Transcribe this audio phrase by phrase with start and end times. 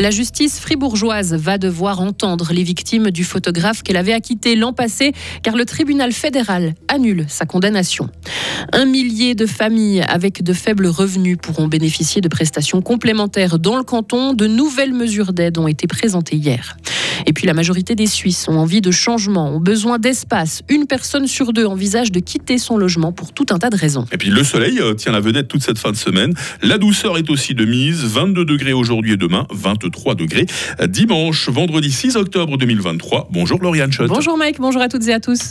[0.00, 5.12] La justice fribourgeoise va devoir entendre les victimes du photographe qu'elle avait acquitté l'an passé
[5.42, 8.08] car le tribunal fédéral annule sa condamnation.
[8.72, 13.82] Un millier de familles avec de faibles revenus pourront bénéficier de prestations complémentaires dans le
[13.82, 14.34] canton.
[14.34, 16.76] De nouvelles mesures d'aide ont été présentées hier.
[17.26, 20.62] Et puis la majorité des Suisses ont envie de changement, ont besoin d'espace.
[20.68, 24.06] Une personne sur deux envisage de quitter son logement pour tout un tas de raisons.
[24.12, 26.34] Et puis le soleil euh, tient la vedette toute cette fin de semaine.
[26.62, 28.04] La douceur est aussi de mise.
[28.04, 30.46] 22 degrés aujourd'hui et demain, 23 degrés
[30.86, 33.28] dimanche, vendredi 6 octobre 2023.
[33.30, 34.08] Bonjour Lauriane Schott.
[34.08, 35.50] Bonjour Mike, bonjour à toutes et à tous.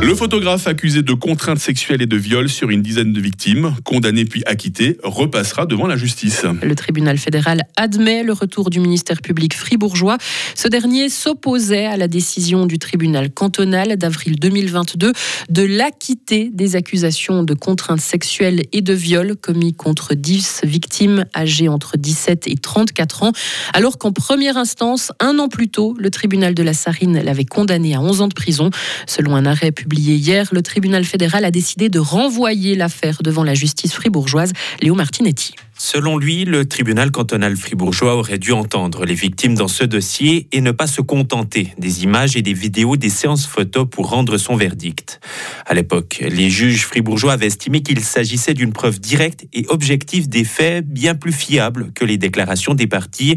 [0.00, 4.24] Le photographe accusé de contraintes sexuelles et de viol sur une dizaine de victimes, condamné
[4.24, 6.44] puis acquitté, repassera devant la justice.
[6.62, 10.16] Le tribunal fédéral admet le retour du ministère public fribourgeois.
[10.54, 15.12] Ce dernier s'opposait à la décision du tribunal cantonal d'avril 2022
[15.50, 21.68] de l'acquitter des accusations de contraintes sexuelles et de viol commis contre 10 victimes âgées
[21.68, 23.32] entre 17 et 34 ans,
[23.74, 27.96] alors qu'en première instance, un an plus tôt, le tribunal de la Sarine l'avait condamné
[27.96, 28.70] à 11 ans de prison.
[29.06, 33.42] Selon un arrêt public publié hier, le tribunal fédéral a décidé de renvoyer l'affaire devant
[33.42, 34.52] la justice fribourgeoise.
[34.82, 35.54] Léo Martinetti.
[35.80, 40.60] Selon lui, le tribunal cantonal fribourgeois aurait dû entendre les victimes dans ce dossier et
[40.60, 44.56] ne pas se contenter des images et des vidéos des séances photos pour rendre son
[44.56, 45.20] verdict.
[45.64, 50.44] À l'époque, les juges fribourgeois avaient estimé qu'il s'agissait d'une preuve directe et objective des
[50.44, 53.36] faits bien plus fiable que les déclarations des parties,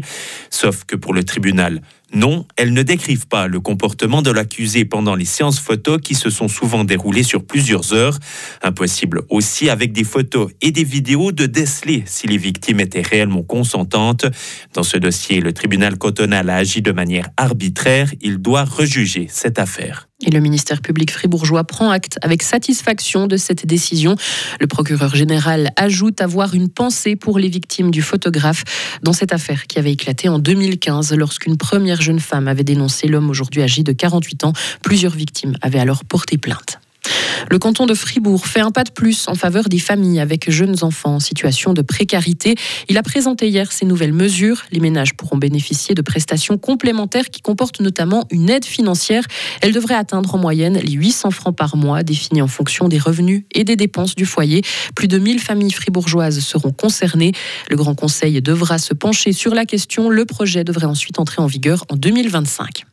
[0.50, 1.80] sauf que pour le tribunal,
[2.14, 6.28] non, elles ne décrivent pas le comportement de l'accusé pendant les séances photos qui se
[6.28, 8.18] sont souvent déroulées sur plusieurs heures.
[8.62, 13.42] Impossible aussi avec des photos et des vidéos de déceler si les victimes étaient réellement
[13.42, 14.26] consentantes.
[14.74, 18.12] Dans ce dossier, le tribunal cantonal a agi de manière arbitraire.
[18.20, 20.08] Il doit rejuger cette affaire.
[20.24, 24.16] Et le ministère public fribourgeois prend acte avec satisfaction de cette décision.
[24.60, 28.64] Le procureur général ajoute avoir une pensée pour les victimes du photographe
[29.02, 33.30] dans cette affaire qui avait éclaté en 2015 lorsqu'une première jeune femme avait dénoncé l'homme
[33.30, 34.52] aujourd'hui âgé de 48 ans.
[34.82, 36.81] Plusieurs victimes avaient alors porté plainte.
[37.52, 40.76] Le canton de Fribourg fait un pas de plus en faveur des familles avec jeunes
[40.82, 42.54] enfants en situation de précarité.
[42.88, 44.62] Il a présenté hier ces nouvelles mesures.
[44.70, 49.24] Les ménages pourront bénéficier de prestations complémentaires qui comportent notamment une aide financière.
[49.60, 53.44] Elle devrait atteindre en moyenne les 800 francs par mois, définis en fonction des revenus
[53.54, 54.62] et des dépenses du foyer.
[54.94, 57.32] Plus de 1000 familles fribourgeoises seront concernées.
[57.68, 60.08] Le Grand Conseil devra se pencher sur la question.
[60.08, 62.86] Le projet devrait ensuite entrer en vigueur en 2025.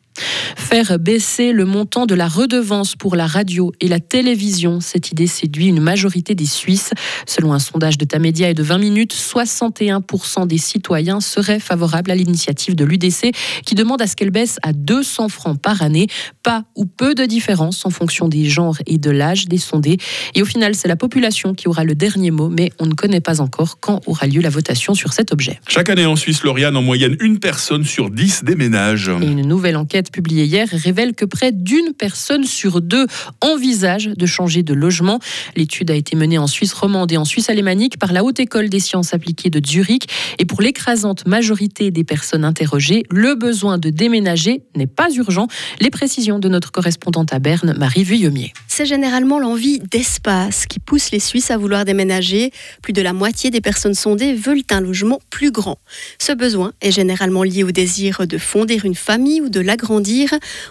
[0.56, 5.28] Faire baisser le montant de la redevance pour la radio et la télévision, cette idée
[5.28, 6.92] séduit une majorité des Suisses.
[7.26, 12.16] Selon un sondage de Tamedia et de 20 minutes, 61% des citoyens seraient favorables à
[12.16, 13.32] l'initiative de l'UDC
[13.66, 16.08] qui demande à ce qu'elle baisse à 200 francs par année.
[16.44, 19.98] Pas ou peu de différence en fonction des genres et de l'âge des sondés.
[20.36, 23.22] Et au final, c'est la population qui aura le dernier mot, mais on ne connaît
[23.22, 25.60] pas encore quand aura lieu la votation sur cet objet.
[25.68, 29.10] Chaque année en Suisse, Lauriane, en moyenne, une personne sur dix déménage.
[29.22, 33.08] Et une nouvelle enquête publié hier révèle que près d'une personne sur deux
[33.42, 35.20] envisage de changer de logement.
[35.56, 38.70] L'étude a été menée en Suisse romande et en Suisse alémanique par la Haute École
[38.70, 40.08] des sciences appliquées de Zurich.
[40.38, 45.48] Et pour l'écrasante majorité des personnes interrogées, le besoin de déménager n'est pas urgent.
[45.80, 48.54] Les précisions de notre correspondante à Berne, Marie Vuillemier.
[48.68, 52.52] C'est généralement l'envie d'espace qui pousse les Suisses à vouloir déménager.
[52.82, 55.78] Plus de la moitié des personnes sondées veulent un logement plus grand.
[56.18, 59.99] Ce besoin est généralement lié au désir de fonder une famille ou de l'agrandir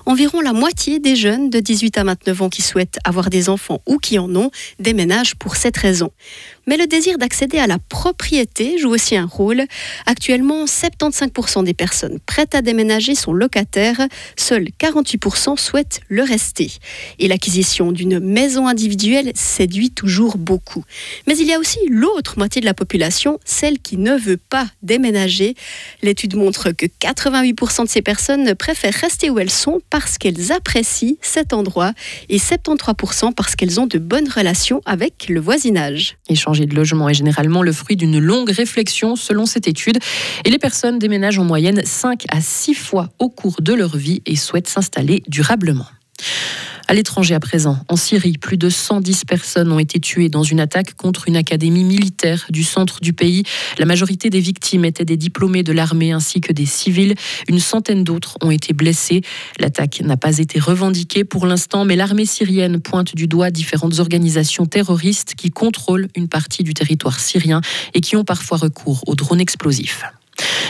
[0.07, 3.81] environ la moitié des jeunes de 18 à 29 ans qui souhaitent avoir des enfants
[3.87, 6.11] ou qui en ont déménagent pour cette raison.
[6.69, 9.63] Mais le désir d'accéder à la propriété joue aussi un rôle.
[10.05, 14.07] Actuellement, 75% des personnes prêtes à déménager sont locataires,
[14.37, 16.71] seuls 48% souhaitent le rester.
[17.19, 20.85] Et l'acquisition d'une maison individuelle séduit toujours beaucoup.
[21.27, 24.67] Mais il y a aussi l'autre moitié de la population, celle qui ne veut pas
[24.83, 25.55] déménager.
[26.03, 31.17] L'étude montre que 88% de ces personnes préfèrent rester où elles sont parce qu'elles apprécient
[31.23, 31.95] cet endroit
[32.29, 36.19] et 73% parce qu'elles ont de bonnes relations avec le voisinage
[36.67, 39.99] de logement est généralement le fruit d'une longue réflexion selon cette étude.
[40.45, 44.23] Et les personnes déménagent en moyenne 5 à 6 fois au cours de leur vie
[44.27, 45.87] et souhaitent s'installer durablement.
[46.91, 50.59] À l'étranger à présent, en Syrie, plus de 110 personnes ont été tuées dans une
[50.59, 53.43] attaque contre une académie militaire du centre du pays.
[53.77, 57.15] La majorité des victimes étaient des diplômés de l'armée ainsi que des civils.
[57.47, 59.21] Une centaine d'autres ont été blessés.
[59.61, 64.65] L'attaque n'a pas été revendiquée pour l'instant, mais l'armée syrienne pointe du doigt différentes organisations
[64.65, 67.61] terroristes qui contrôlent une partie du territoire syrien
[67.93, 70.05] et qui ont parfois recours aux drones explosifs.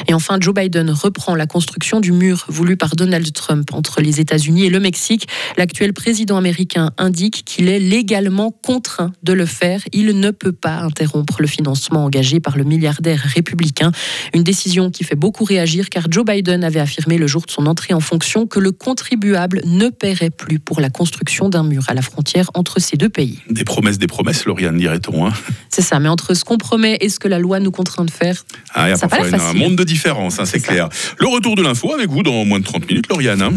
[0.07, 4.21] Et enfin, Joe Biden reprend la construction du mur voulu par Donald Trump entre les
[4.21, 5.29] États-Unis et le Mexique.
[5.57, 9.81] L'actuel président américain indique qu'il est légalement contraint de le faire.
[9.93, 13.93] Il ne peut pas interrompre le financement engagé par le milliardaire républicain.
[14.35, 17.67] Une décision qui fait beaucoup réagir car Joe Biden avait affirmé le jour de son
[17.67, 21.95] entrée en fonction que le contribuable ne paierait plus pour la construction d'un mur à
[21.95, 23.41] la frontière entre ces deux pays.
[23.51, 25.27] Des promesses, des promesses, Lauriane, dirait-on.
[25.27, 25.33] Hein.
[25.69, 28.11] c'est ça, mais entre ce qu'on promet et ce que la loi nous contraint de
[28.11, 30.89] faire, ah, ça un monde de différence, hein, c'est clair.
[31.19, 33.43] Le retour de l'info avec vous dans moins de 30 minutes, Lauriane.
[33.43, 33.53] Hein.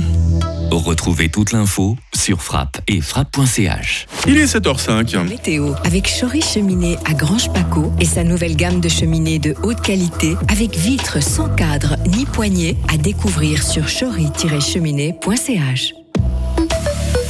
[0.72, 4.08] Retrouvez toute l'info sur frappe et frappe.ch.
[4.26, 5.28] Il est 7h05.
[5.28, 9.82] Météo avec Chory Cheminée à Grange Paco et sa nouvelle gamme de cheminées de haute
[9.82, 15.94] qualité avec vitres sans cadre ni poignée à découvrir sur chory-cheminée.ch.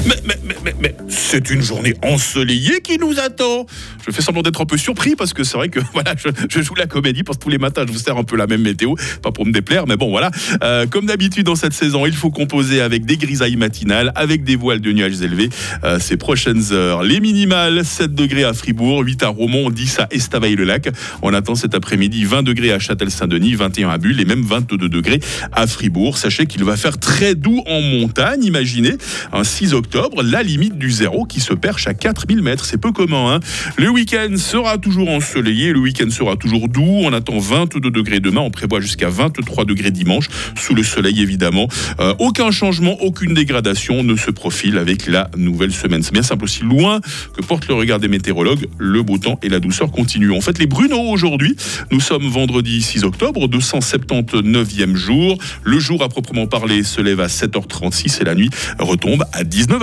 [0.05, 3.65] Mais, mais, mais, c'est une journée ensoleillée qui nous attend.
[4.05, 6.75] Je fais semblant d'être un peu surpris parce que c'est vrai que voilà, je, joue
[6.75, 8.95] la comédie parce que tous les matins je vous sers un peu la même météo,
[9.21, 10.31] pas pour me déplaire, mais bon voilà.
[10.63, 14.55] Euh, comme d'habitude dans cette saison, il faut composer avec des grisailles matinales, avec des
[14.55, 15.49] voiles de nuages élevés
[15.83, 17.03] euh, ces prochaines heures.
[17.03, 20.89] Les minimales 7 degrés à Fribourg, 8 à Romont, 10 à Estavayer-le-Lac.
[21.21, 25.19] On attend cet après-midi 20 degrés à Châtel-Saint-Denis, 21 à Bulle et même 22 degrés
[25.51, 26.17] à Fribourg.
[26.17, 28.43] Sachez qu'il va faire très doux en montagne.
[28.43, 28.93] Imaginez
[29.33, 32.65] un 6 octobre la limite du zéro qui se perche à 4000 mètres.
[32.65, 33.35] C'est peu commun.
[33.35, 33.39] Hein.
[33.77, 37.01] le week-end sera toujours ensoleillé, le week-end sera toujours doux.
[37.03, 40.27] On attend 22 degrés demain, on prévoit jusqu'à 23 degrés dimanche,
[40.57, 41.67] sous le soleil évidemment.
[41.99, 46.03] Euh, aucun changement, aucune dégradation ne se profile avec la nouvelle semaine.
[46.03, 46.99] C'est bien simple aussi, loin
[47.33, 50.33] que porte le regard des météorologues, le beau temps et la douceur continuent.
[50.33, 51.55] En fait, les Bruno aujourd'hui,
[51.91, 55.37] nous sommes vendredi 6 octobre, 279e jour.
[55.63, 58.49] Le jour à proprement parler se lève à 7h36 et la nuit
[58.79, 59.79] retombe à 19h.